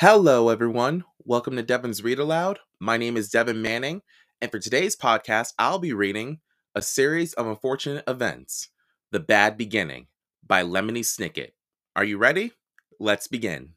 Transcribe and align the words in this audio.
Hello, 0.00 0.50
everyone. 0.50 1.04
Welcome 1.24 1.56
to 1.56 1.62
Devan's 1.62 2.04
Read 2.04 2.18
Aloud. 2.18 2.58
My 2.78 2.98
name 2.98 3.16
is 3.16 3.30
Devan 3.30 3.62
Manning, 3.62 4.02
and 4.42 4.50
for 4.50 4.58
today's 4.58 4.94
podcast, 4.94 5.54
I'll 5.58 5.78
be 5.78 5.94
reading 5.94 6.40
A 6.74 6.82
Series 6.82 7.32
of 7.32 7.46
Unfortunate 7.46 8.04
Events 8.06 8.68
The 9.10 9.20
Bad 9.20 9.56
Beginning 9.56 10.08
by 10.46 10.62
Lemony 10.62 11.00
Snicket. 11.00 11.52
Are 11.96 12.04
you 12.04 12.18
ready? 12.18 12.52
Let's 13.00 13.26
begin. 13.26 13.70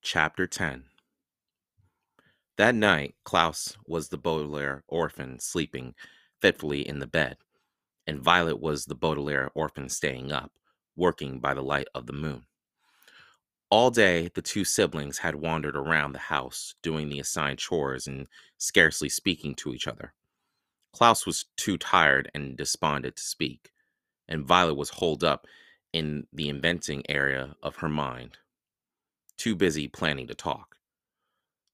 Chapter 0.00 0.46
10 0.46 0.84
That 2.56 2.76
night, 2.76 3.16
Klaus 3.24 3.76
was 3.84 4.10
the 4.10 4.18
Baudelaire 4.18 4.84
orphan 4.86 5.40
sleeping 5.40 5.96
fitfully 6.40 6.86
in 6.86 7.00
the 7.00 7.08
bed 7.08 7.36
and 8.06 8.20
Violet 8.20 8.60
was 8.60 8.84
the 8.84 8.94
Baudelaire 8.94 9.50
orphan 9.54 9.88
staying 9.88 10.32
up, 10.32 10.52
working 10.96 11.40
by 11.40 11.54
the 11.54 11.62
light 11.62 11.88
of 11.94 12.06
the 12.06 12.12
moon. 12.12 12.44
All 13.70 13.90
day, 13.90 14.30
the 14.34 14.42
two 14.42 14.64
siblings 14.64 15.18
had 15.18 15.34
wandered 15.34 15.76
around 15.76 16.12
the 16.12 16.18
house, 16.18 16.74
doing 16.82 17.08
the 17.08 17.18
assigned 17.18 17.58
chores 17.58 18.06
and 18.06 18.28
scarcely 18.58 19.08
speaking 19.08 19.54
to 19.56 19.74
each 19.74 19.88
other. 19.88 20.12
Klaus 20.92 21.26
was 21.26 21.46
too 21.56 21.76
tired 21.76 22.30
and 22.34 22.56
despondent 22.56 23.16
to 23.16 23.22
speak, 23.22 23.72
and 24.28 24.46
Violet 24.46 24.74
was 24.74 24.90
holed 24.90 25.24
up 25.24 25.46
in 25.92 26.26
the 26.32 26.48
inventing 26.48 27.02
area 27.08 27.56
of 27.62 27.76
her 27.76 27.88
mind, 27.88 28.38
too 29.36 29.56
busy 29.56 29.88
planning 29.88 30.28
to 30.28 30.34
talk. 30.34 30.76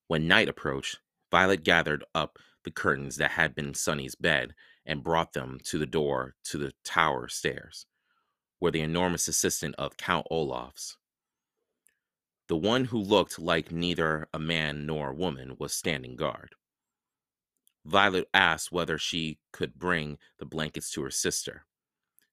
When 0.09 0.27
night 0.27 0.49
approached, 0.49 1.01
Violet 1.31 1.65
gathered 1.65 2.05
up 2.15 2.39
the 2.65 2.71
curtains 2.71 3.17
that 3.17 3.33
had 3.33 3.55
been 3.55 3.75
Sunny's 3.75 4.15
bed 4.15 4.55
and 4.91 5.05
brought 5.05 5.35
them 5.35 5.61
to 5.63 5.79
the 5.79 5.87
door 5.87 6.35
to 6.43 6.59
the 6.59 6.73
tower 6.85 7.29
stairs, 7.29 7.87
where 8.59 8.73
the 8.73 8.81
enormous 8.81 9.29
assistant 9.29 9.73
of 9.79 9.97
Count 9.97 10.27
Olaf's, 10.33 10.97
the 12.49 12.57
one 12.57 12.87
who 12.87 12.99
looked 12.99 13.39
like 13.39 13.71
neither 13.71 14.27
a 14.35 14.39
man 14.41 14.87
nor 14.87 15.11
a 15.11 15.15
woman, 15.15 15.55
was 15.61 15.73
standing 15.73 16.17
guard. 16.17 16.57
Violet 17.85 18.29
asked 18.35 18.73
whether 18.73 18.99
she 18.99 19.39
could 19.53 19.79
bring 19.79 20.19
the 20.41 20.45
blankets 20.45 20.91
to 20.91 21.03
her 21.03 21.11
sister 21.11 21.67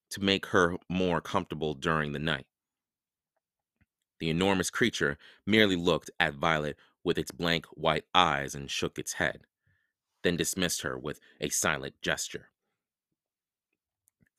to 0.10 0.24
make 0.24 0.48
her 0.48 0.78
more 0.90 1.22
comfortable 1.22 1.76
during 1.76 2.12
the 2.12 2.18
night. 2.18 2.48
The 4.20 4.32
enormous 4.32 4.72
creature 4.72 5.20
merely 5.46 5.76
looked 5.76 6.10
at 6.20 6.34
Violet 6.34 6.76
with 7.04 7.20
its 7.20 7.30
blank 7.30 7.68
white 7.68 8.06
eyes 8.16 8.56
and 8.56 8.72
shook 8.72 8.98
its 8.98 9.14
head 9.14 9.42
then 10.24 10.38
dismissed 10.38 10.82
her 10.82 10.98
with 10.98 11.20
a 11.40 11.50
silent 11.50 11.96
gesture. 12.02 12.50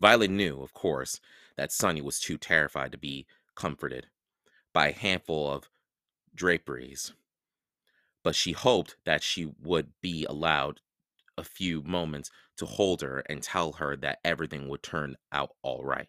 Violet 0.01 0.31
knew, 0.31 0.63
of 0.63 0.73
course, 0.73 1.21
that 1.57 1.73
Sunny 1.73 2.01
was 2.01 2.21
too 2.21 2.39
terrified 2.39 2.93
to 2.93 2.99
be 2.99 3.27
comforted 3.55 4.07
by 4.73 4.89
a 4.89 4.93
handful 4.93 5.51
of 5.51 5.69
draperies, 6.35 7.13
but 8.23 8.37
she 8.37 8.53
hoped 8.53 8.97
that 9.05 9.23
she 9.23 9.53
would 9.61 9.93
be 10.01 10.25
allowed 10.25 10.81
a 11.37 11.45
few 11.45 11.83
moments 11.83 12.31
to 12.57 12.67
hold 12.67 13.01
her 13.01 13.21
and 13.29 13.43
tell 13.43 13.73
her 13.73 13.97
that 13.97 14.19
everything 14.25 14.69
would 14.69 14.83
turn 14.83 15.17
out 15.33 15.51
all 15.63 15.85
right. 15.85 16.09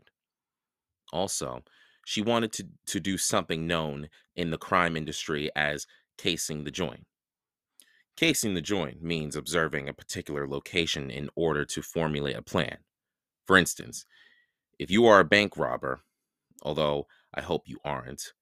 Also, 1.11 1.63
she 2.05 2.21
wanted 2.21 2.51
to, 2.53 2.67
to 2.87 2.99
do 2.99 3.17
something 3.17 3.67
known 3.67 4.09
in 4.35 4.51
the 4.51 4.57
crime 4.57 4.97
industry 4.97 5.49
as 5.55 5.87
casing 6.17 6.63
the 6.63 6.71
joint. 6.71 7.05
Casing 8.19 8.53
the 8.53 8.61
joint 8.61 9.01
means 9.01 9.37
observing 9.37 9.87
a 9.87 9.93
particular 9.93 10.45
location 10.45 11.09
in 11.09 11.29
order 11.35 11.63
to 11.63 11.81
formulate 11.81 12.35
a 12.35 12.41
plan. 12.41 12.79
For 13.47 13.55
instance, 13.55 14.05
if 14.77 14.91
you 14.91 15.05
are 15.05 15.21
a 15.21 15.23
bank 15.23 15.55
robber, 15.55 16.01
although 16.61 17.07
I 17.33 17.39
hope 17.39 17.69
you 17.69 17.77
aren't, 17.85 18.33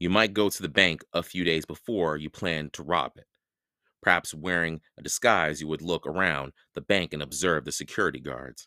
you 0.00 0.10
might 0.10 0.34
go 0.34 0.48
to 0.50 0.60
the 0.60 0.68
bank 0.68 1.04
a 1.12 1.22
few 1.22 1.44
days 1.44 1.64
before 1.64 2.16
you 2.16 2.28
plan 2.28 2.70
to 2.72 2.82
rob 2.82 3.12
it. 3.18 3.26
Perhaps 4.02 4.34
wearing 4.34 4.80
a 4.98 5.02
disguise, 5.02 5.60
you 5.60 5.68
would 5.68 5.80
look 5.80 6.08
around 6.08 6.52
the 6.74 6.80
bank 6.80 7.12
and 7.12 7.22
observe 7.22 7.64
the 7.64 7.70
security 7.70 8.18
guards, 8.18 8.66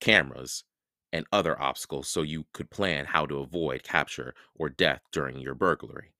cameras, 0.00 0.64
and 1.12 1.26
other 1.30 1.62
obstacles 1.62 2.08
so 2.08 2.22
you 2.22 2.46
could 2.52 2.70
plan 2.70 3.04
how 3.04 3.24
to 3.24 3.38
avoid 3.38 3.84
capture 3.84 4.34
or 4.56 4.68
death 4.68 5.02
during 5.12 5.38
your 5.38 5.54
burglary. 5.54 6.12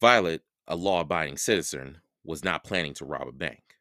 Violet, 0.00 0.42
a 0.68 0.76
law 0.76 1.00
abiding 1.00 1.38
citizen, 1.38 2.02
was 2.26 2.44
not 2.44 2.64
planning 2.64 2.94
to 2.94 3.04
rob 3.04 3.28
a 3.28 3.32
bank, 3.32 3.76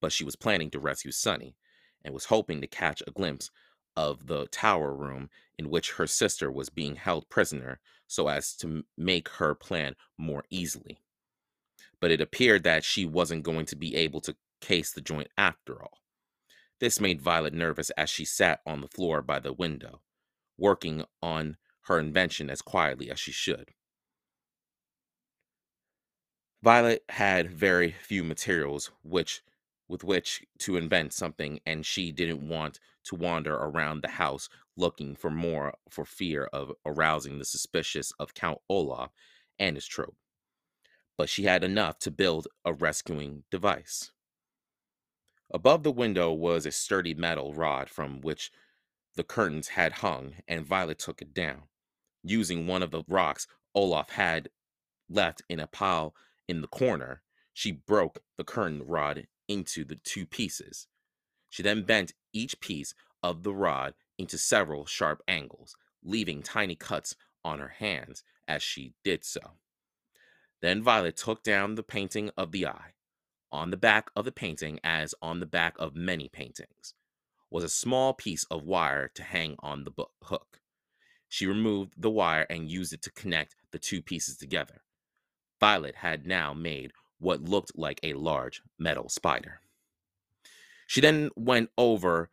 but 0.00 0.12
she 0.12 0.24
was 0.24 0.36
planning 0.36 0.70
to 0.70 0.80
rescue 0.80 1.12
Sunny 1.12 1.56
and 2.04 2.12
was 2.12 2.26
hoping 2.26 2.60
to 2.60 2.66
catch 2.66 3.02
a 3.06 3.10
glimpse 3.10 3.50
of 3.96 4.26
the 4.26 4.46
tower 4.48 4.94
room 4.94 5.28
in 5.58 5.70
which 5.70 5.92
her 5.92 6.06
sister 6.06 6.50
was 6.52 6.70
being 6.70 6.96
held 6.96 7.28
prisoner 7.28 7.80
so 8.06 8.28
as 8.28 8.54
to 8.54 8.84
make 8.96 9.28
her 9.28 9.54
plan 9.54 9.94
more 10.16 10.44
easily. 10.50 10.98
But 12.00 12.10
it 12.10 12.20
appeared 12.20 12.62
that 12.64 12.84
she 12.84 13.04
wasn't 13.04 13.42
going 13.42 13.66
to 13.66 13.76
be 13.76 13.96
able 13.96 14.20
to 14.22 14.36
case 14.60 14.92
the 14.92 15.00
joint 15.00 15.28
after 15.36 15.82
all. 15.82 15.98
This 16.80 17.00
made 17.00 17.20
Violet 17.20 17.54
nervous 17.54 17.90
as 17.90 18.08
she 18.08 18.24
sat 18.24 18.60
on 18.64 18.80
the 18.80 18.88
floor 18.88 19.20
by 19.20 19.40
the 19.40 19.52
window, 19.52 20.00
working 20.56 21.04
on 21.20 21.56
her 21.82 21.98
invention 21.98 22.50
as 22.50 22.62
quietly 22.62 23.10
as 23.10 23.18
she 23.18 23.32
should. 23.32 23.72
Violet 26.62 27.04
had 27.10 27.50
very 27.50 27.92
few 27.92 28.24
materials 28.24 28.90
which 29.02 29.42
with 29.86 30.04
which 30.04 30.44
to 30.58 30.76
invent 30.76 31.14
something 31.14 31.60
and 31.64 31.86
she 31.86 32.12
didn't 32.12 32.46
want 32.46 32.78
to 33.04 33.14
wander 33.14 33.54
around 33.54 34.02
the 34.02 34.08
house 34.08 34.48
looking 34.76 35.16
for 35.16 35.30
more 35.30 35.74
for 35.88 36.04
fear 36.04 36.44
of 36.52 36.72
arousing 36.84 37.38
the 37.38 37.44
suspicious 37.44 38.12
of 38.18 38.34
Count 38.34 38.58
Olaf 38.68 39.10
and 39.58 39.76
his 39.76 39.86
troop. 39.86 40.14
But 41.16 41.28
she 41.28 41.44
had 41.44 41.64
enough 41.64 41.98
to 42.00 42.10
build 42.10 42.48
a 42.64 42.72
rescuing 42.72 43.44
device. 43.50 44.10
Above 45.50 45.82
the 45.84 45.92
window 45.92 46.32
was 46.32 46.66
a 46.66 46.70
sturdy 46.70 47.14
metal 47.14 47.54
rod 47.54 47.88
from 47.88 48.20
which 48.20 48.50
the 49.14 49.24
curtains 49.24 49.68
had 49.68 49.94
hung, 49.94 50.34
and 50.46 50.66
Violet 50.66 50.98
took 50.98 51.22
it 51.22 51.32
down. 51.32 51.62
Using 52.22 52.66
one 52.66 52.82
of 52.82 52.90
the 52.90 53.04
rocks 53.08 53.46
Olaf 53.74 54.10
had 54.10 54.50
left 55.08 55.42
in 55.48 55.60
a 55.60 55.66
pile 55.66 56.14
in 56.48 56.62
the 56.62 56.68
corner, 56.68 57.22
she 57.52 57.70
broke 57.70 58.22
the 58.36 58.44
curtain 58.44 58.82
rod 58.86 59.26
into 59.46 59.84
the 59.84 59.96
two 59.96 60.26
pieces. 60.26 60.86
She 61.48 61.62
then 61.62 61.82
bent 61.82 62.14
each 62.32 62.60
piece 62.60 62.94
of 63.22 63.42
the 63.42 63.54
rod 63.54 63.94
into 64.18 64.38
several 64.38 64.86
sharp 64.86 65.22
angles, 65.28 65.76
leaving 66.02 66.42
tiny 66.42 66.74
cuts 66.74 67.14
on 67.44 67.58
her 67.58 67.74
hands 67.78 68.22
as 68.46 68.62
she 68.62 68.94
did 69.04 69.24
so. 69.24 69.40
Then 70.60 70.82
Violet 70.82 71.16
took 71.16 71.42
down 71.42 71.74
the 71.74 71.82
painting 71.82 72.30
of 72.36 72.52
the 72.52 72.66
eye. 72.66 72.94
On 73.50 73.70
the 73.70 73.76
back 73.76 74.10
of 74.14 74.24
the 74.24 74.32
painting, 74.32 74.78
as 74.84 75.14
on 75.22 75.40
the 75.40 75.46
back 75.46 75.74
of 75.78 75.94
many 75.94 76.28
paintings, 76.28 76.94
was 77.50 77.64
a 77.64 77.68
small 77.68 78.12
piece 78.12 78.44
of 78.44 78.64
wire 78.64 79.08
to 79.14 79.22
hang 79.22 79.56
on 79.60 79.84
the 79.84 79.92
hook. 80.22 80.60
She 81.28 81.46
removed 81.46 81.94
the 81.96 82.10
wire 82.10 82.46
and 82.50 82.70
used 82.70 82.92
it 82.92 83.02
to 83.02 83.10
connect 83.10 83.54
the 83.70 83.78
two 83.78 84.02
pieces 84.02 84.36
together. 84.36 84.82
Violet 85.60 85.96
had 85.96 86.26
now 86.26 86.54
made 86.54 86.92
what 87.18 87.42
looked 87.42 87.76
like 87.76 88.00
a 88.02 88.14
large 88.14 88.62
metal 88.78 89.08
spider. 89.08 89.60
She 90.86 91.00
then 91.00 91.30
went 91.36 91.70
over 91.76 92.30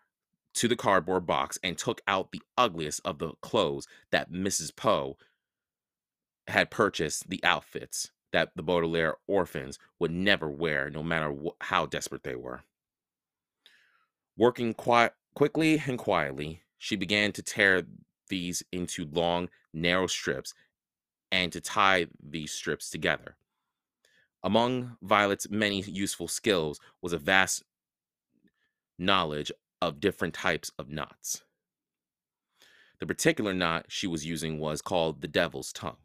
to 0.56 0.68
the 0.68 0.76
cardboard 0.76 1.26
box 1.26 1.60
and 1.64 1.78
took 1.78 2.02
out 2.08 2.32
the 2.32 2.42
ugliest 2.58 3.02
of 3.04 3.20
the 3.20 3.32
clothes 3.42 3.88
that 4.12 4.32
Mrs. 4.32 4.76
Poe 4.76 5.18
had 6.48 6.72
purchased 6.72 7.30
the 7.30 7.44
outfits 7.44 8.12
that 8.32 8.52
the 8.56 8.64
Baudelaire 8.64 9.16
orphans 9.28 9.80
would 10.00 10.12
never 10.12 10.50
wear, 10.50 10.90
no 10.90 11.04
matter 11.04 11.32
wh- 11.34 11.66
how 11.66 11.86
desperate 11.86 12.24
they 12.24 12.36
were. 12.36 12.62
Working 14.38 14.74
quiet, 14.74 15.14
quickly 15.34 15.82
and 15.86 15.98
quietly, 15.98 16.62
she 16.78 16.96
began 16.96 17.32
to 17.34 17.42
tear 17.42 17.84
these 18.30 18.64
into 18.72 19.08
long, 19.12 19.50
narrow 19.74 20.08
strips 20.08 20.54
and 21.36 21.52
to 21.52 21.60
tie 21.60 22.08
these 22.24 22.54
strips 22.54 22.90
together. 22.90 23.36
Among 24.42 24.96
Violet's 25.02 25.50
many 25.50 25.82
useful 25.82 26.30
skills 26.30 26.80
was 27.02 27.12
a 27.12 27.18
vast 27.18 27.62
knowledge 28.98 29.52
of 29.82 30.00
different 30.00 30.34
types 30.34 30.72
of 30.80 30.90
knots. 30.90 31.44
The 33.02 33.06
particular 33.06 33.54
knot 33.54 33.88
she 33.90 34.08
was 34.08 34.26
using 34.26 34.60
was 34.60 34.82
called 34.82 35.20
the 35.20 35.28
Devil's 35.28 35.74
Tongue. 35.74 35.98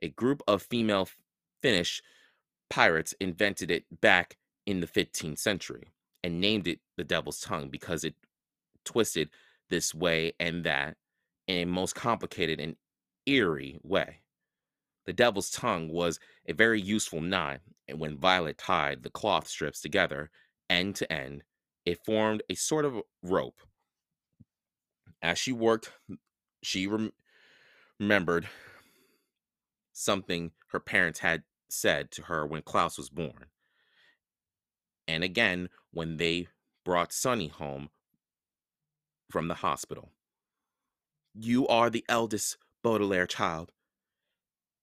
A 0.00 0.10
group 0.10 0.44
of 0.46 0.62
female 0.62 1.08
Finnish 1.60 2.00
pirates 2.70 3.16
invented 3.18 3.68
it 3.68 4.00
back 4.00 4.36
in 4.64 4.78
the 4.78 4.86
15th 4.86 5.40
century 5.40 5.88
and 6.22 6.40
named 6.40 6.68
it 6.68 6.78
the 6.96 7.02
Devil's 7.02 7.40
Tongue 7.40 7.68
because 7.68 8.04
it 8.04 8.14
twisted 8.84 9.28
this 9.70 9.92
way 9.92 10.34
and 10.38 10.62
that 10.62 10.96
in 11.48 11.56
a 11.56 11.64
most 11.64 11.96
complicated 11.96 12.60
and 12.60 12.76
eerie 13.26 13.80
way. 13.82 14.20
The 15.06 15.12
devil's 15.12 15.50
tongue 15.50 15.88
was 15.88 16.18
a 16.46 16.52
very 16.52 16.80
useful 16.80 17.20
knot, 17.20 17.60
and 17.88 17.98
when 17.98 18.18
Violet 18.18 18.58
tied 18.58 19.02
the 19.02 19.10
cloth 19.10 19.46
strips 19.46 19.80
together, 19.80 20.30
end 20.68 20.96
to 20.96 21.12
end, 21.12 21.44
it 21.84 22.04
formed 22.04 22.42
a 22.50 22.54
sort 22.54 22.84
of 22.84 23.00
rope. 23.22 23.60
As 25.22 25.38
she 25.38 25.52
worked, 25.52 25.92
she 26.62 26.86
rem- 26.86 27.12
remembered 28.00 28.48
something 29.92 30.50
her 30.68 30.80
parents 30.80 31.20
had 31.20 31.44
said 31.68 32.10
to 32.12 32.22
her 32.22 32.44
when 32.46 32.62
Klaus 32.62 32.98
was 32.98 33.08
born. 33.08 33.46
And 35.08 35.22
again, 35.22 35.68
when 35.92 36.16
they 36.16 36.48
brought 36.84 37.12
Sunny 37.12 37.48
home 37.48 37.90
from 39.30 39.48
the 39.48 39.54
hospital. 39.54 40.10
You 41.34 41.66
are 41.68 41.90
the 41.90 42.04
eldest 42.08 42.56
Baudelaire 42.82 43.26
child, 43.26 43.72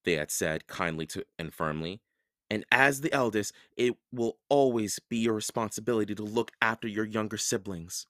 they 0.04 0.14
had 0.14 0.32
said 0.32 0.68
kindly 0.68 1.06
to 1.08 1.26
and 1.38 1.54
firmly. 1.54 2.02
And 2.50 2.66
as 2.72 3.02
the 3.02 3.12
eldest, 3.14 3.54
it 3.76 3.96
will 4.12 4.38
always 4.50 5.00
be 5.10 5.18
your 5.18 5.34
responsibility 5.34 6.14
to 6.14 6.24
look 6.24 6.52
after 6.62 6.88
your 6.88 7.06
younger 7.06 7.38
siblings. 7.38 8.06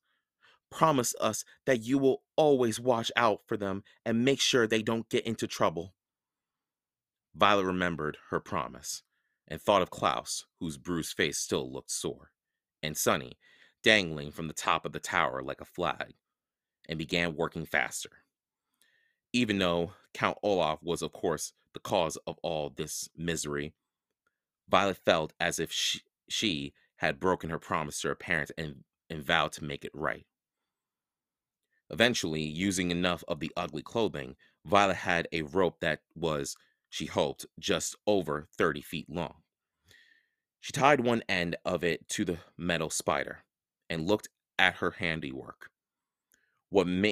Promise 0.70 1.14
us 1.22 1.46
that 1.66 1.84
you 1.84 1.98
will 1.98 2.24
always 2.36 2.80
watch 2.80 3.12
out 3.16 3.42
for 3.46 3.58
them 3.58 3.84
and 4.06 4.26
make 4.26 4.42
sure 4.42 4.68
they 4.68 4.82
don't 4.82 5.08
get 5.08 5.26
into 5.26 5.48
trouble. 5.48 5.94
Violet 7.36 7.66
remembered 7.66 8.18
her 8.30 8.40
promise 8.40 9.04
and 9.48 9.62
thought 9.62 9.82
of 9.82 9.92
Klaus, 9.92 10.46
whose 10.60 10.78
bruised 10.78 11.16
face 11.16 11.38
still 11.38 11.72
looked 11.72 11.92
sore, 11.92 12.32
and 12.82 12.98
Sunny, 12.98 13.38
dangling 13.84 14.32
from 14.32 14.48
the 14.48 14.54
top 14.54 14.86
of 14.86 14.94
the 14.94 15.00
tower 15.00 15.42
like 15.44 15.62
a 15.62 15.66
flag, 15.66 16.14
and 16.90 16.98
began 16.98 17.36
working 17.36 17.66
faster. 17.66 18.23
Even 19.34 19.58
though 19.58 19.94
Count 20.14 20.38
Olaf 20.44 20.80
was, 20.84 21.02
of 21.02 21.12
course, 21.12 21.54
the 21.74 21.80
cause 21.80 22.18
of 22.28 22.38
all 22.44 22.70
this 22.70 23.10
misery, 23.18 23.74
Violet 24.70 24.98
felt 24.98 25.34
as 25.40 25.60
if 25.60 25.72
she, 25.72 26.02
she 26.30 26.74
had 26.98 27.20
broken 27.20 27.50
her 27.50 27.60
promise 27.60 28.00
to 28.02 28.10
her 28.10 28.16
parents 28.16 28.52
and, 28.58 28.84
and 29.10 29.24
vowed 29.24 29.52
to 29.54 29.64
make 29.64 29.84
it 29.84 29.92
right. 29.94 30.26
Eventually, 31.90 32.42
using 32.42 32.92
enough 32.92 33.24
of 33.28 33.40
the 33.40 33.52
ugly 33.58 33.82
clothing, 33.82 34.36
Violet 34.66 34.98
had 34.98 35.28
a 35.32 35.42
rope 35.42 35.80
that 35.82 36.00
was, 36.16 36.56
she 36.90 37.06
hoped, 37.08 37.46
just 37.60 37.96
over 38.08 38.48
30 38.58 38.82
feet 38.82 39.10
long. 39.10 39.36
She 40.62 40.72
tied 40.72 41.02
one 41.02 41.24
end 41.28 41.58
of 41.66 41.84
it 41.84 42.08
to 42.10 42.24
the 42.24 42.38
metal 42.58 42.90
spider 42.90 43.44
and 43.90 44.08
looked 44.08 44.30
at 44.58 44.76
her 44.76 44.92
handiwork. 44.92 45.70
What, 46.70 46.88
ma- 46.88 47.12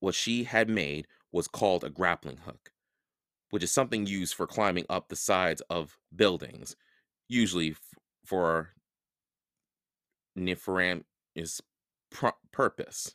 what 0.00 0.14
she 0.14 0.44
had 0.44 0.68
made 0.68 1.06
was 1.36 1.48
called 1.48 1.84
a 1.84 1.90
grappling 1.90 2.38
hook, 2.38 2.72
which 3.50 3.62
is 3.62 3.70
something 3.70 4.06
used 4.06 4.34
for 4.34 4.46
climbing 4.46 4.86
up 4.88 5.08
the 5.08 5.16
sides 5.16 5.60
of 5.68 5.98
buildings, 6.14 6.76
usually 7.28 7.72
f- 7.72 7.80
for 8.24 8.70
nefarious 10.34 11.60
pr- 12.10 12.28
purpose. 12.50 13.14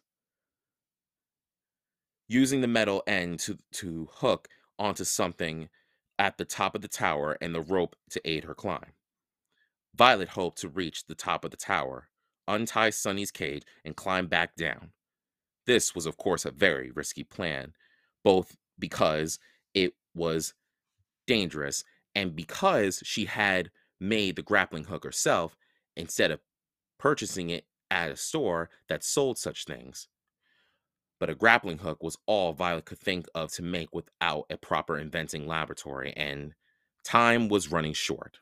Using 2.30 2.62
the 2.62 2.68
metal 2.68 3.02
end 3.08 3.40
to, 3.40 3.58
to 3.74 4.08
hook 4.14 4.48
onto 4.78 5.04
something 5.04 5.70
at 6.20 6.38
the 6.38 6.46
top 6.46 6.76
of 6.76 6.84
the 6.84 6.88
tower 6.88 7.40
and 7.42 7.56
the 7.56 7.62
rope 7.62 7.96
to 8.12 8.22
aid 8.24 8.44
her 8.44 8.54
climb. 8.54 8.94
Violet 9.96 10.30
hoped 10.30 10.60
to 10.60 10.70
reach 10.70 11.08
the 11.08 11.16
top 11.16 11.44
of 11.44 11.50
the 11.50 11.58
tower, 11.58 12.10
untie 12.48 12.92
Sunny's 12.92 13.32
cage, 13.32 13.64
and 13.84 13.96
climb 13.96 14.28
back 14.28 14.56
down. 14.56 14.92
This 15.66 15.96
was, 15.96 16.06
of 16.06 16.18
course, 16.18 16.46
a 16.46 16.52
very 16.52 16.92
risky 16.92 17.24
plan, 17.24 17.74
both 18.24 18.56
because 18.78 19.40
it 19.74 19.94
was 20.14 20.54
dangerous 21.28 21.84
and 22.16 22.36
because 22.36 23.02
she 23.06 23.26
had 23.26 23.72
made 24.00 24.36
the 24.36 24.42
grappling 24.42 24.86
hook 24.86 25.04
herself 25.04 25.56
instead 25.96 26.32
of 26.32 26.40
purchasing 27.00 27.50
it 27.50 27.66
at 27.90 28.12
a 28.12 28.16
store 28.16 28.70
that 28.88 29.04
sold 29.04 29.38
such 29.38 29.66
things. 29.66 30.08
But 31.20 31.30
a 31.30 31.36
grappling 31.36 31.80
hook 31.80 32.02
was 32.02 32.18
all 32.26 32.54
Violet 32.54 32.86
could 32.86 32.98
think 32.98 33.28
of 33.36 33.52
to 33.54 33.62
make 33.62 33.94
without 33.94 34.46
a 34.50 34.58
proper 34.58 34.98
inventing 34.98 35.46
laboratory, 35.46 36.14
and 36.18 36.54
time 37.04 37.48
was 37.48 37.72
running 37.72 37.94
short. 37.94 38.40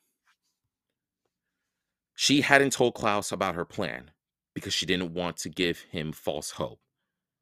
She 2.15 2.41
hadn't 2.41 2.73
told 2.73 2.95
Klaus 2.95 3.31
about 3.31 3.55
her 3.55 3.65
plan 3.65 4.11
because 4.53 4.73
she 4.73 4.85
didn't 4.85 5.13
want 5.13 5.37
to 5.37 5.49
give 5.49 5.81
him 5.91 6.11
false 6.11 6.51
hope. 6.51 6.79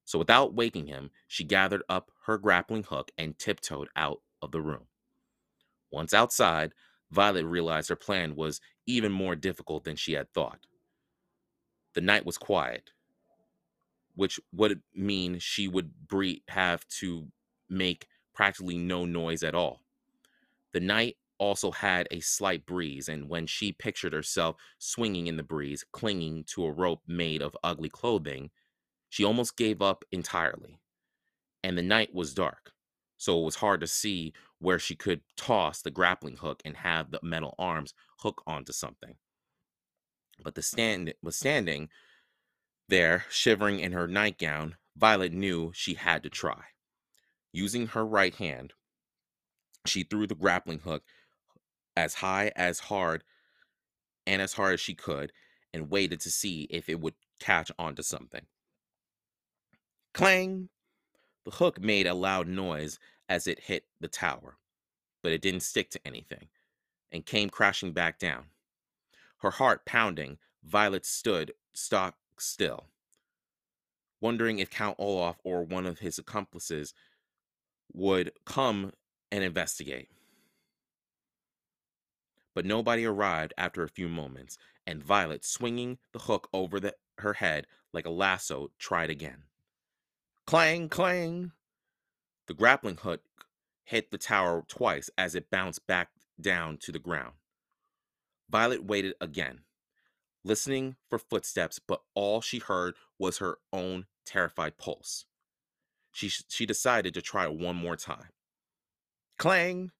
So 0.05 0.17
without 0.17 0.53
waking 0.53 0.87
him, 0.87 1.11
she 1.27 1.43
gathered 1.43 1.83
up 1.89 2.11
her 2.27 2.37
grappling 2.37 2.83
hook 2.83 3.09
and 3.17 3.39
tiptoed 3.39 3.87
out 3.95 4.21
of 4.41 4.51
the 4.51 4.61
room. 4.61 4.85
Once 5.91 6.13
outside, 6.13 6.73
Violet 7.09 7.45
realized 7.45 7.87
her 7.87 7.95
plan 7.95 8.35
was 8.35 8.59
even 8.85 9.13
more 9.13 9.33
difficult 9.33 9.85
than 9.85 9.95
she 9.95 10.11
had 10.11 10.31
thought. 10.33 10.59
The 11.93 12.01
night 12.01 12.25
was 12.25 12.37
quiet, 12.37 12.91
which 14.15 14.41
would 14.51 14.81
mean 14.93 15.39
she 15.39 15.69
would 15.69 15.93
have 16.49 16.85
to 16.99 17.27
make 17.69 18.07
practically 18.33 18.77
no 18.77 19.05
noise 19.05 19.41
at 19.41 19.55
all. 19.55 19.81
The 20.73 20.81
night 20.81 21.15
also 21.37 21.71
had 21.71 22.09
a 22.11 22.19
slight 22.19 22.65
breeze, 22.65 23.07
and 23.07 23.29
when 23.29 23.47
she 23.47 23.71
pictured 23.71 24.11
herself 24.11 24.57
swinging 24.79 25.27
in 25.27 25.37
the 25.37 25.43
breeze, 25.43 25.85
clinging 25.93 26.43
to 26.49 26.65
a 26.65 26.71
rope 26.71 27.03
made 27.07 27.41
of 27.41 27.55
ugly 27.63 27.89
clothing, 27.89 28.49
she 29.07 29.23
almost 29.23 29.55
gave 29.55 29.81
up 29.81 30.03
entirely. 30.11 30.81
And 31.67 31.77
the 31.77 31.81
night 31.81 32.15
was 32.15 32.33
dark, 32.33 32.71
so 33.17 33.41
it 33.41 33.43
was 33.43 33.55
hard 33.55 33.81
to 33.81 33.87
see 33.87 34.31
where 34.59 34.79
she 34.79 34.95
could 34.95 35.19
toss 35.35 35.81
the 35.81 35.91
grappling 35.91 36.37
hook 36.37 36.61
and 36.63 36.77
have 36.77 37.11
the 37.11 37.19
metal 37.21 37.55
arms 37.59 37.93
hook 38.19 38.41
onto 38.47 38.71
something. 38.71 39.15
But 40.41 40.55
the 40.55 40.61
stand 40.61 41.13
was 41.21 41.35
standing 41.35 41.89
there, 42.87 43.25
shivering 43.29 43.81
in 43.81 43.91
her 43.91 44.07
nightgown, 44.07 44.77
Violet 44.95 45.33
knew 45.33 45.73
she 45.75 45.95
had 45.95 46.23
to 46.23 46.29
try. 46.29 46.67
Using 47.51 47.87
her 47.87 48.05
right 48.05 48.33
hand, 48.33 48.71
she 49.85 50.03
threw 50.03 50.25
the 50.25 50.35
grappling 50.35 50.79
hook 50.79 51.03
as 51.97 52.13
high 52.13 52.53
as 52.55 52.79
hard 52.79 53.25
and 54.25 54.41
as 54.41 54.53
hard 54.53 54.75
as 54.75 54.79
she 54.79 54.95
could 54.95 55.33
and 55.73 55.91
waited 55.91 56.21
to 56.21 56.31
see 56.31 56.65
if 56.69 56.87
it 56.87 57.01
would 57.01 57.15
catch 57.41 57.73
onto 57.77 58.03
something. 58.03 58.45
Clang! 60.13 60.69
The 61.47 61.55
hook 61.55 61.79
made 61.79 62.07
a 62.07 62.13
loud 62.13 62.49
noise 62.49 62.99
as 63.29 63.47
it 63.47 63.61
hit 63.61 63.85
the 64.01 64.09
tower, 64.09 64.57
but 65.23 65.31
it 65.31 65.41
didn't 65.41 65.61
stick 65.61 65.89
to 65.91 66.01
anything 66.05 66.49
and 67.09 67.25
came 67.25 67.49
crashing 67.49 67.93
back 67.93 68.19
down. 68.19 68.47
Her 69.37 69.51
heart 69.51 69.85
pounding, 69.85 70.39
Violet 70.61 71.05
stood 71.05 71.53
stock 71.73 72.17
still, 72.37 72.87
wondering 74.19 74.59
if 74.59 74.69
Count 74.69 74.97
Olaf 74.99 75.37
or 75.45 75.63
one 75.63 75.85
of 75.85 75.99
his 75.99 76.19
accomplices 76.19 76.93
would 77.93 78.33
come 78.45 78.91
and 79.31 79.41
investigate. 79.41 80.09
But 82.53 82.65
nobody 82.65 83.05
arrived 83.05 83.53
after 83.57 83.83
a 83.83 83.89
few 83.89 84.09
moments, 84.09 84.57
and 84.85 85.01
Violet, 85.01 85.45
swinging 85.45 85.97
the 86.11 86.19
hook 86.19 86.49
over 86.51 86.81
the, 86.81 86.95
her 87.19 87.35
head 87.35 87.67
like 87.93 88.05
a 88.05 88.09
lasso, 88.09 88.71
tried 88.77 89.09
again. 89.09 89.43
Clang, 90.47 90.87
clang! 90.87 91.51
The 92.47 92.53
grappling 92.53 92.95
hook 92.95 93.21
hit 93.83 94.11
the 94.11 94.17
tower 94.17 94.63
twice 94.65 95.09
as 95.17 95.35
it 95.35 95.51
bounced 95.51 95.85
back 95.87 96.11
down 96.39 96.77
to 96.83 96.93
the 96.93 96.99
ground. 96.99 97.33
Violet 98.49 98.85
waited 98.85 99.13
again, 99.19 99.65
listening 100.45 100.95
for 101.09 101.19
footsteps, 101.19 101.79
but 101.85 102.01
all 102.13 102.39
she 102.39 102.59
heard 102.59 102.95
was 103.19 103.39
her 103.39 103.57
own 103.73 104.05
terrified 104.25 104.77
pulse. 104.77 105.25
She, 106.13 106.29
she 106.29 106.65
decided 106.65 107.13
to 107.15 107.21
try 107.21 107.45
one 107.47 107.75
more 107.75 107.97
time. 107.97 108.29
Clang! 109.37 109.91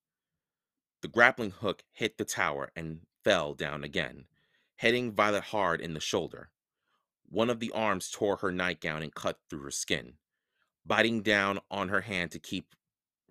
The 1.02 1.10
grappling 1.10 1.52
hook 1.52 1.84
hit 1.92 2.18
the 2.18 2.24
tower 2.24 2.72
and 2.74 3.02
fell 3.22 3.54
down 3.54 3.84
again, 3.84 4.28
hitting 4.78 5.12
Violet 5.12 5.44
hard 5.44 5.82
in 5.82 5.94
the 5.94 6.00
shoulder. 6.00 6.52
One 7.28 7.50
of 7.50 7.60
the 7.60 7.72
arms 7.74 8.10
tore 8.10 8.38
her 8.38 8.52
nightgown 8.54 9.04
and 9.04 9.14
cut 9.14 9.40
through 9.50 9.64
her 9.64 9.72
skin, 9.72 10.14
biting 10.88 11.22
down 11.22 11.60
on 11.70 11.90
her 11.90 12.02
hand 12.02 12.32
to 12.32 12.40
keep 12.40 12.74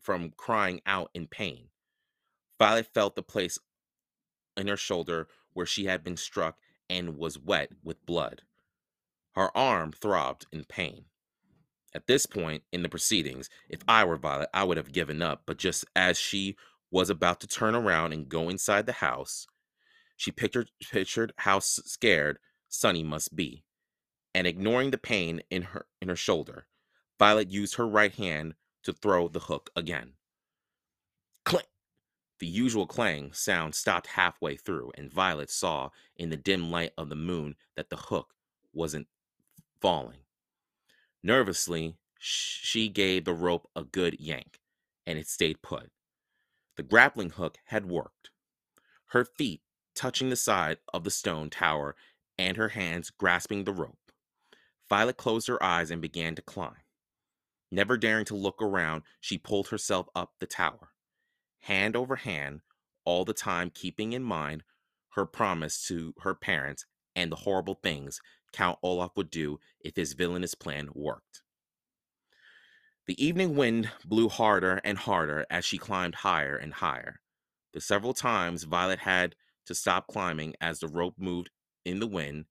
from 0.01 0.31
crying 0.37 0.81
out 0.87 1.11
in 1.15 1.27
pain. 1.27 1.69
Violet 2.59 2.87
felt 2.93 3.17
the 3.17 3.23
place 3.23 3.59
in 4.57 4.69
her 4.69 4.77
shoulder 4.77 5.29
where 5.53 5.67
she 5.67 5.87
had 5.87 6.05
been 6.05 6.17
struck 6.17 6.59
and 6.89 7.17
was 7.17 7.39
wet 7.39 7.71
with 7.83 8.05
blood. 8.07 8.43
Her 9.35 9.55
arm 9.57 9.93
throbbed 9.93 10.47
in 10.53 10.65
pain. 10.65 11.07
At 11.95 12.07
this 12.07 12.27
point 12.27 12.63
in 12.73 12.83
the 12.83 12.89
proceedings, 12.89 13.49
if 13.69 13.81
I 13.89 14.05
were 14.05 14.17
Violet, 14.17 14.51
I 14.53 14.65
would 14.65 14.77
have 14.77 14.93
given 14.93 15.23
up, 15.23 15.43
but 15.47 15.57
just 15.59 15.85
as 15.95 16.19
she 16.19 16.57
was 16.91 17.11
about 17.11 17.41
to 17.41 17.47
turn 17.47 17.75
around 17.75 18.13
and 18.13 18.29
go 18.29 18.49
inside 18.49 18.87
the 18.87 18.93
house, 18.93 19.47
she 20.17 20.31
pictured, 20.31 20.71
pictured 20.91 21.33
how 21.39 21.59
scared 21.59 22.39
Sunny 22.69 23.03
must 23.03 23.35
be. 23.35 23.65
And 24.35 24.47
ignoring 24.47 24.91
the 24.91 24.99
pain 24.99 25.43
in 25.51 25.63
her 25.63 25.87
in 26.03 26.09
her 26.09 26.17
shoulder, 26.17 26.67
Violet 27.19 27.51
used 27.51 27.77
her 27.77 27.87
right 27.87 28.13
hand 28.15 28.55
to 28.83 28.93
throw 28.93 29.29
the 29.29 29.41
hook 29.41 29.71
again. 29.75 30.13
Clink! 31.45 31.69
The 32.39 32.47
usual 32.47 32.87
clang 32.87 33.33
sound 33.33 33.75
stopped 33.75 34.09
halfway 34.09 34.57
through, 34.57 34.93
and 34.97 35.11
Violet 35.11 35.51
saw 35.51 35.91
in 36.17 36.29
the 36.29 36.37
dim 36.37 36.71
light 36.71 36.93
of 36.99 37.09
the 37.09 37.17
moon 37.17 37.57
that 37.77 37.89
the 37.89 37.97
hook 37.97 38.35
wasn't 38.73 39.09
falling. 39.81 40.21
Nervously, 41.23 41.97
she 42.19 42.89
gave 42.89 43.25
the 43.25 43.33
rope 43.33 43.69
a 43.75 43.85
good 43.85 44.21
yank, 44.21 44.61
and 45.07 45.19
it 45.19 45.27
stayed 45.29 45.63
put. 45.63 45.91
The 46.77 46.83
grappling 46.83 47.31
hook 47.31 47.59
had 47.67 47.87
worked. 47.87 48.31
Her 49.07 49.25
feet 49.25 49.63
touching 49.95 50.29
the 50.29 50.37
side 50.37 50.79
of 50.93 51.05
the 51.05 51.11
stone 51.11 51.49
tower 51.49 51.97
and 52.39 52.59
her 52.59 52.69
hands 52.69 53.11
grasping 53.11 53.65
the 53.65 53.73
rope. 53.73 54.13
Violet 54.89 55.17
closed 55.17 55.49
her 55.49 55.63
eyes 55.63 55.91
and 55.91 56.03
began 56.03 56.35
to 56.35 56.43
climb. 56.43 56.77
Never 57.71 57.97
daring 57.97 58.25
to 58.27 58.37
look 58.37 58.63
around, 58.63 59.03
she 59.21 59.39
pulled 59.39 59.69
herself 59.69 60.09
up 60.15 60.33
the 60.39 60.47
tower, 60.47 60.93
hand 61.61 61.97
over 61.97 62.17
hand, 62.17 62.61
all 63.05 63.25
the 63.25 63.35
time 63.35 63.71
keeping 63.71 64.13
in 64.13 64.23
mind 64.23 64.63
her 65.11 65.27
promise 65.27 65.87
to 65.87 66.15
her 66.21 66.35
parents 66.35 66.85
and 67.15 67.33
the 67.33 67.37
horrible 67.37 67.75
things 67.83 68.21
Count 68.53 68.79
Olaf 68.83 69.13
would 69.17 69.31
do 69.31 69.59
if 69.81 69.97
his 69.97 70.13
villainous 70.13 70.55
plan 70.55 70.89
worked. 70.95 71.43
The 73.07 73.23
evening 73.25 73.57
wind 73.57 73.91
blew 74.05 74.29
harder 74.29 74.81
and 74.85 74.99
harder 74.99 75.47
as 75.51 75.65
she 75.65 75.79
climbed 75.79 76.17
higher 76.17 76.57
and 76.57 76.75
higher. 76.75 77.21
The 77.73 77.81
several 77.81 78.15
times 78.15 78.65
Violet 78.65 79.01
had 79.01 79.37
to 79.67 79.75
stop 79.75 80.07
climbing 80.07 80.55
as 80.61 80.81
the 80.81 80.89
rope 80.89 81.15
moved 81.19 81.51
in 81.85 82.01
the 82.01 82.07
wind, 82.07 82.47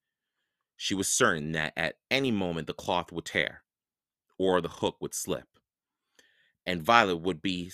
she 0.77 0.95
was 0.95 1.07
certain 1.07 1.51
that 1.53 1.73
at 1.75 1.97
any 2.09 2.31
moment 2.31 2.67
the 2.67 2.73
cloth 2.73 3.11
would 3.11 3.25
tear 3.25 3.64
or 4.37 4.61
the 4.61 4.69
hook 4.69 4.97
would 4.99 5.13
slip, 5.13 5.47
and 6.65 6.83
Violet 6.83 7.17
would 7.17 7.41
be, 7.41 7.71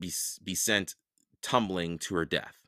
be, 0.00 0.12
be 0.42 0.54
sent 0.54 0.94
tumbling 1.42 1.98
to 1.98 2.14
her 2.16 2.24
death. 2.24 2.58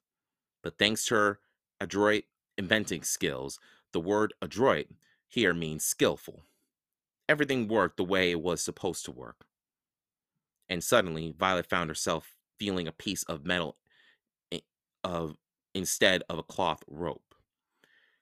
But 0.62 0.78
thanks 0.78 1.06
to 1.06 1.14
her 1.14 1.40
adroit 1.80 2.25
inventing 2.56 3.02
skills, 3.02 3.58
the 3.92 4.00
word 4.00 4.34
adroit 4.42 4.88
here 5.28 5.54
means 5.54 5.84
skillful 5.84 6.42
everything 7.28 7.68
worked 7.68 7.98
the 7.98 8.04
way 8.04 8.30
it 8.30 8.40
was 8.40 8.62
supposed 8.62 9.04
to 9.04 9.12
work. 9.12 9.46
And 10.68 10.82
suddenly, 10.82 11.34
Violet 11.38 11.68
found 11.68 11.90
herself 11.90 12.34
feeling 12.58 12.88
a 12.88 12.92
piece 12.92 13.22
of 13.25 13.44
metal 13.44 13.76
of 15.04 15.37
instead 15.75 16.22
of 16.28 16.38
a 16.38 16.42
cloth 16.42 16.82
rope. 16.88 17.34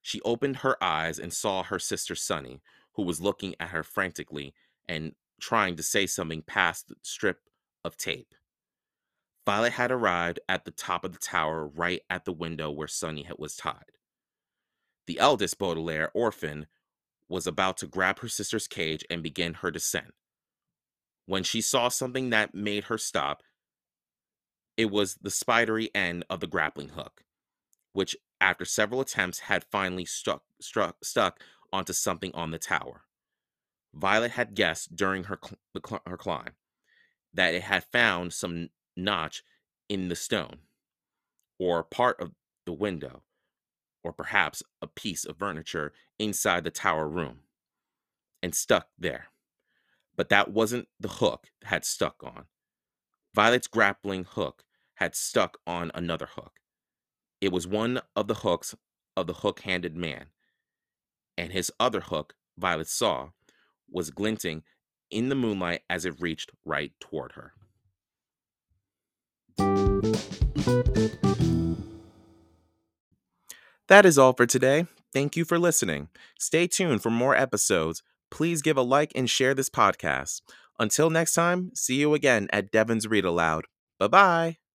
She 0.02 0.20
opened 0.22 0.58
her 0.58 0.82
eyes 0.82 1.18
and 1.18 1.32
saw 1.32 1.62
her 1.62 1.78
sister 1.78 2.14
Sunny, 2.14 2.60
who 2.92 3.02
was 3.02 3.20
looking 3.20 3.54
at 3.58 3.70
her 3.70 3.82
frantically 3.82 4.54
and 4.88 5.12
trying 5.40 5.76
to 5.76 5.82
say 5.82 6.06
something 6.06 6.42
past 6.42 6.88
the 6.88 6.94
strip 7.02 7.40
of 7.84 7.96
tape. 7.96 8.34
Violet 9.44 9.74
had 9.74 9.92
arrived 9.92 10.40
at 10.48 10.64
the 10.64 10.72
top 10.72 11.04
of 11.04 11.12
the 11.12 11.18
tower 11.18 11.66
right 11.66 12.02
at 12.10 12.24
the 12.24 12.32
window 12.32 12.70
where 12.70 12.88
Sunny 12.88 13.28
was 13.38 13.56
tied. 13.56 13.92
The 15.06 15.20
eldest 15.20 15.58
Baudelaire 15.58 16.10
orphan 16.14 16.66
was 17.28 17.46
about 17.46 17.76
to 17.78 17.86
grab 17.86 18.20
her 18.20 18.28
sister's 18.28 18.66
cage 18.66 19.04
and 19.08 19.22
begin 19.22 19.54
her 19.54 19.70
descent. 19.70 20.14
When 21.26 21.42
she 21.42 21.60
saw 21.60 21.88
something 21.88 22.30
that 22.30 22.54
made 22.54 22.84
her 22.84 22.98
stop, 22.98 23.42
it 24.76 24.90
was 24.90 25.14
the 25.16 25.30
spidery 25.30 25.90
end 25.94 26.24
of 26.28 26.40
the 26.40 26.46
grappling 26.46 26.90
hook, 26.90 27.22
which, 27.92 28.16
after 28.40 28.64
several 28.64 29.00
attempts, 29.00 29.40
had 29.40 29.64
finally 29.64 30.04
stuck, 30.04 30.42
struck, 30.60 31.04
stuck 31.04 31.40
onto 31.72 31.92
something 31.92 32.32
on 32.34 32.50
the 32.50 32.58
tower. 32.58 33.05
Violet 33.96 34.32
had 34.32 34.54
guessed 34.54 34.94
during 34.94 35.24
her, 35.24 35.38
cl- 35.42 36.02
her 36.06 36.16
climb 36.18 36.52
that 37.32 37.54
it 37.54 37.62
had 37.62 37.84
found 37.84 38.32
some 38.32 38.68
notch 38.96 39.42
in 39.88 40.08
the 40.08 40.16
stone 40.16 40.58
or 41.58 41.82
part 41.82 42.20
of 42.20 42.32
the 42.66 42.72
window 42.72 43.22
or 44.04 44.12
perhaps 44.12 44.62
a 44.82 44.86
piece 44.86 45.24
of 45.24 45.38
furniture 45.38 45.92
inside 46.18 46.64
the 46.64 46.70
tower 46.70 47.08
room 47.08 47.40
and 48.42 48.54
stuck 48.54 48.88
there. 48.98 49.26
But 50.16 50.28
that 50.28 50.50
wasn't 50.50 50.88
the 51.00 51.08
hook 51.08 51.50
that 51.60 51.68
had 51.68 51.84
stuck 51.84 52.22
on. 52.22 52.44
Violet's 53.34 53.66
grappling 53.66 54.24
hook 54.24 54.64
had 54.94 55.14
stuck 55.14 55.58
on 55.66 55.90
another 55.94 56.28
hook. 56.36 56.60
It 57.40 57.52
was 57.52 57.66
one 57.66 58.00
of 58.14 58.28
the 58.28 58.34
hooks 58.34 58.74
of 59.16 59.26
the 59.26 59.34
hook 59.34 59.60
handed 59.60 59.96
man, 59.96 60.26
and 61.36 61.52
his 61.52 61.70
other 61.78 62.00
hook, 62.00 62.34
Violet 62.58 62.88
saw, 62.88 63.30
was 63.90 64.10
glinting 64.10 64.62
in 65.10 65.28
the 65.28 65.34
moonlight 65.34 65.82
as 65.88 66.04
it 66.04 66.20
reached 66.20 66.50
right 66.64 66.92
toward 67.00 67.32
her. 67.32 67.52
That 73.88 74.04
is 74.04 74.18
all 74.18 74.32
for 74.32 74.46
today. 74.46 74.86
Thank 75.12 75.36
you 75.36 75.44
for 75.44 75.58
listening. 75.58 76.08
Stay 76.38 76.66
tuned 76.66 77.02
for 77.02 77.10
more 77.10 77.36
episodes. 77.36 78.02
Please 78.30 78.62
give 78.62 78.76
a 78.76 78.82
like 78.82 79.12
and 79.14 79.30
share 79.30 79.54
this 79.54 79.70
podcast. 79.70 80.42
Until 80.78 81.08
next 81.08 81.34
time, 81.34 81.70
see 81.74 81.94
you 81.94 82.12
again 82.12 82.48
at 82.52 82.72
Devan's 82.72 83.06
Read 83.06 83.24
Aloud. 83.24 83.66
Bye 83.98 84.08
bye. 84.08 84.65